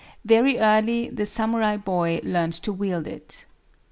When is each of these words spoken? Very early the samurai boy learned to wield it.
Very 0.25 0.57
early 0.57 1.09
the 1.09 1.27
samurai 1.27 1.77
boy 1.77 2.21
learned 2.23 2.53
to 2.63 2.73
wield 2.73 3.05
it. 3.05 3.45